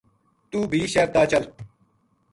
[0.49, 1.43] توہ بھی شہر تا چل